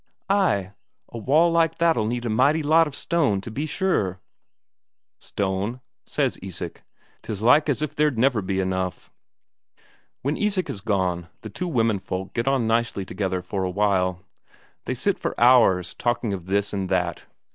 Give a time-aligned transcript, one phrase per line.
[0.31, 0.71] "Ay,
[1.09, 4.19] a wall like that'll need a mighty lot of stone, to be sure."
[5.19, 6.81] "Stone?" says Isak.
[7.21, 9.11] "Tis like as if there'd never be enough."
[10.23, 14.21] When Isak is gone, the two womenfolk get on nicely together for a while;
[14.85, 17.27] they sit for hours talking of this and that.